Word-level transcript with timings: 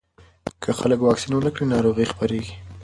که 0.61 0.69
خلک 0.79 0.99
واکسین 1.03 1.33
ونه 1.35 1.49
کړي، 1.55 1.65
ناروغي 1.73 2.05
خپرېږي. 2.11 2.55